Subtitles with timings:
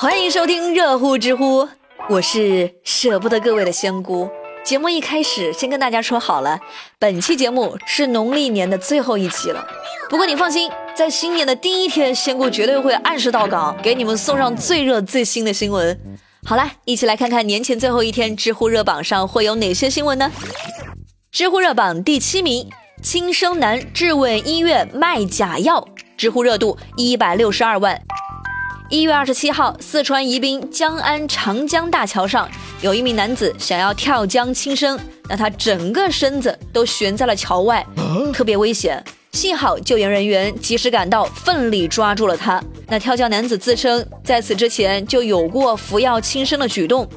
[0.00, 1.68] 欢迎收听热乎知乎，
[2.08, 4.26] 我是舍不得各位的仙姑。
[4.64, 6.58] 节目一开始，先跟大家说好了，
[6.98, 9.62] 本期节目是农历年的最后一期了。
[10.08, 16.18] 不过你放心，在新年的第一天，仙姑绝对会按时到岗，给你们送上最热最新的新闻。
[16.46, 20.32] 好了，一起来看看年前最后一天知乎热榜上会有哪些新闻呢？
[21.30, 22.66] 知乎热榜第七名：
[23.02, 25.86] 轻生男质问医院卖假药，
[26.16, 28.00] 知乎热度一百六十二万。
[28.90, 37.86] 一月二十七号，四川宜宾江安长江大桥上，有一名男子想要跳江轻生，那他整个身子都悬在了桥外，
[38.32, 39.00] 特别危险。
[39.30, 42.60] 幸好救援人员及时赶到，奋力抓住了他。
[42.88, 47.08] 那跳江男子自称，在此之前就有过服药轻生的举动，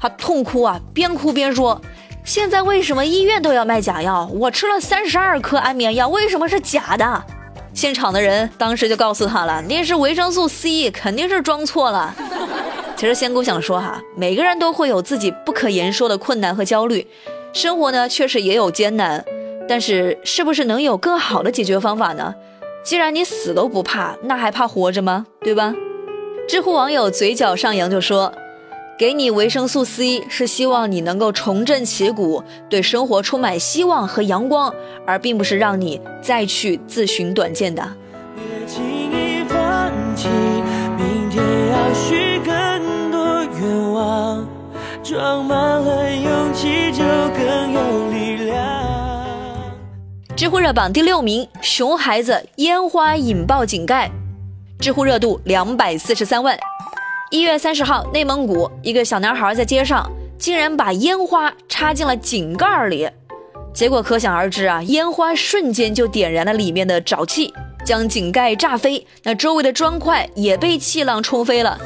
[0.00, 1.80] 他痛哭啊，边哭边说
[2.26, 4.28] ：“现在为什么医院都要卖假药？
[4.34, 7.24] 我吃了三十二颗安眠药，为什么是假的？”
[7.72, 12.14] 现场的人当时就告诉他了，那是维生素 C，肯定是装错了。
[12.96, 17.06] 其实仙姑想说哈，每个人都会有自己不可言说的困难和焦虑，
[17.52, 19.24] 生活呢确实也有艰难，
[19.68, 22.34] 但是是不是能有更好的解决方法呢？
[22.84, 25.26] 既然你死都不怕，那还怕活着吗？
[25.40, 25.74] 对吧？
[26.48, 28.32] 知乎网友嘴角上扬就说。
[29.00, 34.74] 给你维生素 C 是希望你能够重振旗鼓，对生活充满希望和阳光，
[35.06, 37.82] 而并不是让你再去自寻短见的。
[38.36, 40.28] 别轻易放弃，
[40.98, 41.42] 明天
[41.72, 44.46] 要许更多愿望，
[45.02, 48.60] 装满了勇气就更有力量。
[50.36, 54.10] 知乎热榜第六名，熊孩子烟花引爆井盖，
[54.78, 56.54] 知乎热度两百四十三万。
[57.30, 60.04] 一月三十号，内蒙古一个小男孩在街上
[60.36, 63.08] 竟然把烟花插进了井盖里，
[63.72, 67.54] 结果可想而知啊，烟花瞬间就点燃了里面的沼气，
[67.84, 71.78] 将井盖炸飞，那周围的砖块也被气浪冲飞了。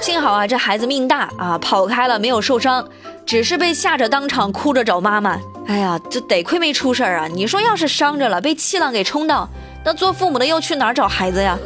[0.00, 2.88] 幸好啊，这孩子命大啊，跑开了，没有受伤，
[3.26, 5.38] 只是被吓着当场哭着找妈妈。
[5.66, 7.28] 哎呀，这得亏没出事儿啊！
[7.30, 9.46] 你说要是伤着了，被气浪给冲到，
[9.84, 11.58] 那做父母的又去哪儿找孩子呀？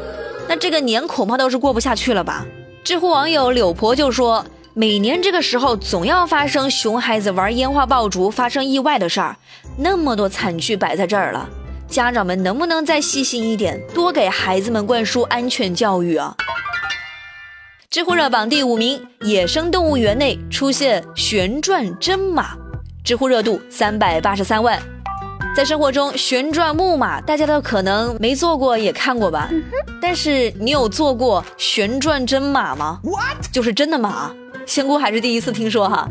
[0.49, 2.45] 那这个年恐怕都是过不下去了吧？
[2.85, 9.35] 知乎网友柳婆就说：“每年这个时候总要发生熊孩子玩烟花爆竹发生意外的事儿，
[9.79, 11.49] 那么多惨剧摆在这儿了，
[11.89, 16.37] 家长们能不能再细心一点，多给孩子们灌输安全教育啊？”
[17.89, 22.55] 知乎热榜第五名：野生动物园内出现旋转真马，
[23.03, 24.79] 知乎热度三百八十三万。
[25.55, 29.49] 在生活中，旋转木马大家都可能没坐过，也看过吧？
[30.03, 33.53] 但是你有坐过旋转真马吗？What？？
[33.53, 34.35] 就是真的马，
[34.67, 36.09] 仙姑还是第一次听说哈。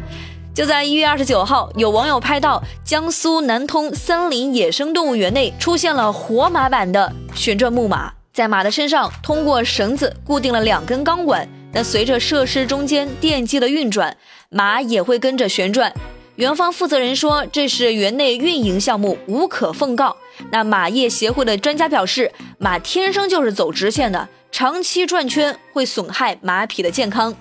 [0.55, 14.15] 就在一月二十九号，有网友拍到江苏南通森林野生动物园内出现了活马版的旋转木马，在马的身上通过绳子固定了两根钢管，那随着设施中间电机的运转，
[14.49, 15.93] 马也会跟着旋转。
[16.35, 20.17] 园方负责人说：“这是园内运营项目，无可奉告。”
[20.51, 27.35] 那马业协会的专家表示，马天生就是走直线的，长期转圈会损害马匹的健康。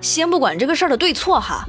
[0.00, 1.64] 先不管这个事儿的对错哈，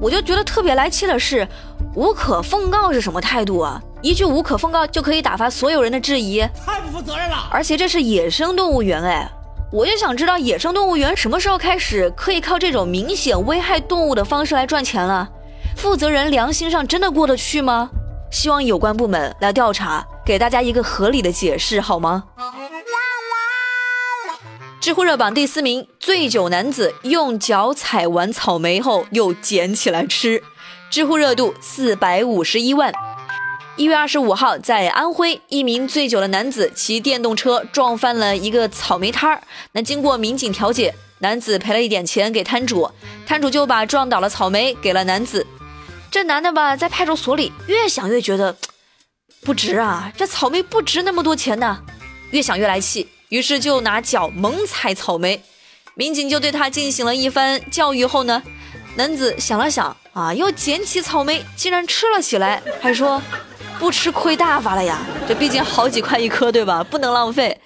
[0.00, 1.46] 我就觉得特别来气的是，
[1.94, 3.80] 无可奉告是什么态度啊？
[4.02, 7.48] 一句无可奉告就可以打发所有人的质疑，太不负责任了！
[7.48, 9.30] 而且这是野生动物园哎，
[9.70, 15.28] 我就想知道野生动物园什么时候开始可以靠这种明显危害动物的方式来赚钱了？
[15.78, 17.88] 负责人良心上真的过得去吗？
[18.32, 22.24] 希望有关部门来调查，给大家一个合理的解释好吗？
[24.80, 30.42] 知乎热榜第四名，醉酒男子用脚踩完草莓后又捡起来吃，
[30.90, 32.92] 知乎热度四百五十一万。
[33.76, 39.40] 一月二十五号，在安徽，一名醉酒的男子骑电动车撞翻了一个草莓摊儿，
[39.70, 42.90] 那经过民警调解，男子赔了一点钱给摊主，
[43.24, 45.46] 摊主就把撞倒了草莓给了男子。
[46.10, 48.56] 这男的吧，在派出所里越想越觉得
[49.42, 51.80] 不值啊，这草莓不值那么多钱呢，
[52.30, 55.42] 越想越来气，于是就拿脚猛踩草莓。
[55.94, 58.42] 民警就对他进行了一番教育后呢，
[58.96, 63.20] 男子想了想啊，又捡起草莓，竟然吃了起来，还说
[63.78, 65.00] 不吃亏大发了呀。
[65.26, 66.82] 这毕竟好几块一颗，对吧？
[66.82, 67.60] 不能浪费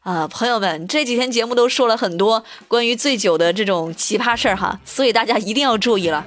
[0.00, 6.24] 啊，朋友们，这几天节目都说了很多关于醉酒的这种奇葩事儿哈，所以大家一定要注意了。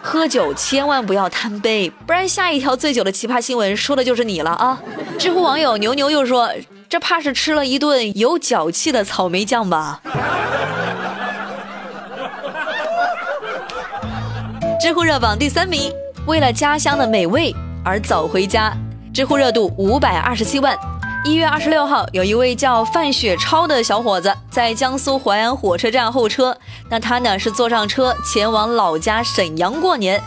[0.00, 4.80] 喝酒千万不要贪杯，不然下一条醉酒的奇葩新闻说的就是你了啊！
[5.18, 6.50] 知乎网友牛牛又说
[6.88, 10.00] ：“这怕是吃了一顿有脚气的草莓酱吧？”
[14.80, 15.92] 知乎热榜第三名，
[16.26, 17.54] 为了家乡的美味
[17.84, 18.72] 而早回家，
[19.12, 20.78] 知乎热度五百二十七万。
[21.28, 26.56] 一月二十六号，有一位叫范雪超的小伙子在江苏淮安火车站候车。
[26.88, 30.18] 那他呢是坐上车前往老家沈阳过年。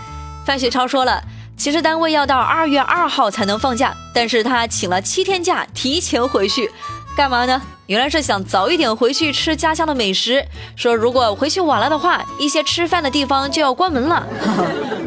[0.46, 1.20] 范雪超说了，
[1.58, 6.70] 其实单位要到二月二号才能放假，但是他请了七天假，提前回去，
[7.18, 7.60] 干嘛呢？
[7.88, 10.46] 原来是想早一点回去吃家乡的美食。
[10.76, 14.24] 说如果回去晚了的话，一些吃饭的地方就要关门了。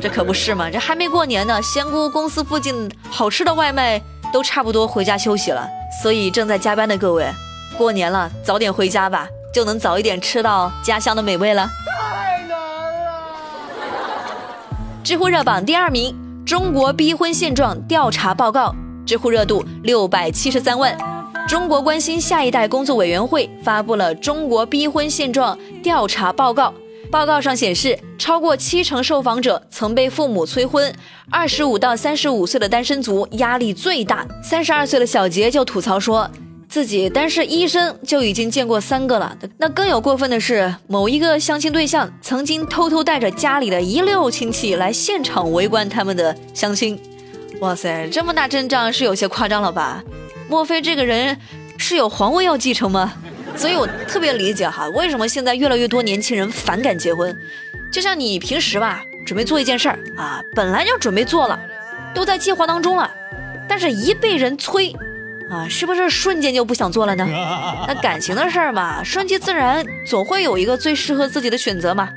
[0.02, 4.02] 这可不是嘛，这还没过年呢，仙姑公司附近好吃的外卖。
[4.34, 5.64] 都差不多回家休息了，
[6.02, 7.24] 所以正在加班的各位，
[7.78, 11.70] 过年了，早点回家吧，就能早一点吃到家乡的美味了。
[11.86, 13.86] 太难了！
[15.04, 16.12] 知乎热榜第二名，
[16.44, 18.74] 中国逼婚现状调查报告，
[19.06, 20.98] 知乎热度六百七十三万。
[21.46, 26.74] 中国关心下一代工作委员会发布了中国逼婚现状调查报告。
[27.14, 30.92] 报告上显示，超过七成受访者曾被父母催婚。
[31.30, 34.26] 二十五到三十五岁的单身族压力最大。
[34.42, 36.28] 三十二岁的小杰就吐槽说，
[36.68, 39.38] 自己单是医生就已经见过三个了。
[39.56, 47.00] 那更有过分的是，某一个相亲对象曾经偷偷带着家里的一溜亲戚来现场围观他们的相亲。
[47.60, 50.02] 哇塞，这么大阵仗是有些夸张了吧？
[50.48, 51.38] 莫非这个人
[51.78, 53.12] 是有皇位要继承吗？
[53.56, 57.36] 所以我特别理解哈，为什么现在越来越多年轻人反感结婚？
[57.90, 61.58] 就像你平时吧，准备做一件事儿啊，本来就准备做了，
[62.12, 63.10] 都在计划当中了，
[63.68, 64.92] 但是一被人催，
[65.48, 67.24] 啊，是不是瞬间就不想做了呢？
[67.86, 72.10] 那感情的事儿嘛，顺其自然，总会有一个最适合自己的选择嘛。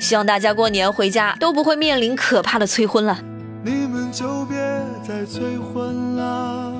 [0.00, 3.18] 希望大家过年回家都不会面临可怕的催婚了。
[3.64, 4.56] 你们就别
[5.06, 6.72] 再催婚了，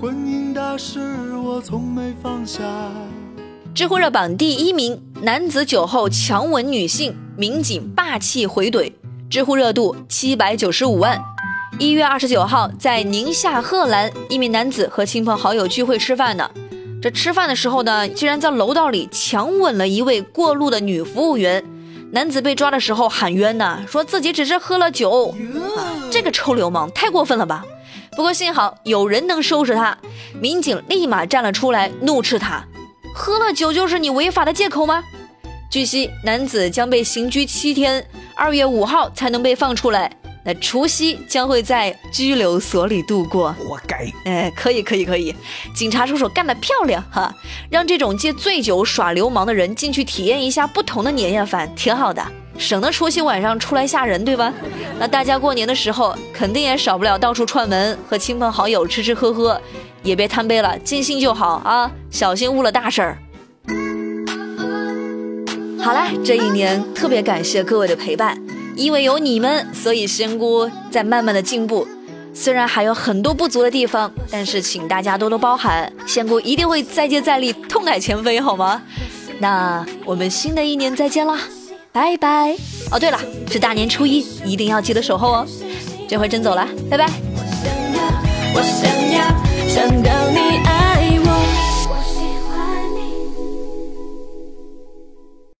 [0.00, 0.98] 婚姻大事
[1.36, 2.62] 我从没放下。
[3.74, 8.90] 知乎热榜第一名，男子酒后强吻女性，民警霸气回怼，
[9.28, 11.22] 知乎热度七百九十五万。
[11.78, 16.50] 一月二十九号，在宁夏贺兰，一名男子和亲朋好友聚会吃饭呢。
[17.02, 21.62] 这吃饭的时候呢，竟然在楼道里强吻了一位过路的女服务员。
[22.12, 25.34] 男子被抓的时候喊冤呢，说自己只是喝了酒。
[26.10, 27.66] 这个臭流氓太过分了吧！
[28.20, 29.96] 不过幸好有人能收拾他，
[30.38, 32.62] 民警立马站了出来，怒斥他。
[33.14, 35.02] 喝了酒就是你违法的借口吗？
[35.70, 40.14] 据悉，男子将被刑拘七天，二月五号才能被放出来。
[40.44, 43.54] 那除夕将会在拘留所里度过。
[43.54, 44.12] 活该！
[44.26, 45.34] 哎，可以，可以，可以。
[45.74, 47.34] 警察叔叔干得漂亮哈！
[47.70, 52.22] 让这种借醉酒耍流氓的人进去体验一下不同的年夜饭，挺好的，
[52.60, 54.52] 省得除夕晚上出来吓人，对吧？
[55.00, 59.60] 那大家过年的时候肯定也少不了到处串门，和亲朋好友吃吃喝喝。
[60.02, 63.18] 也别贪杯了，尽兴就好啊，小心误了大事儿。
[65.78, 68.38] 好啦，这一年特别感谢各位的陪伴，
[68.76, 71.86] 因为有你们，所以仙姑在慢慢的进步。
[72.32, 78.80] 虽然还有很多不足的地方，但是请大家多多包涵，仙姑一定会再接再厉，痛改前非，好吗？
[79.38, 81.38] 那我们新的一年再见啦，
[81.92, 82.54] 拜拜。
[82.90, 83.18] 哦，对了，
[83.50, 85.46] 是大年初一，一定要记得守候哦。
[86.08, 87.08] 这回真走了，拜拜。
[87.34, 88.02] 我想要，
[88.54, 89.50] 我想要。
[89.68, 90.49] 想到你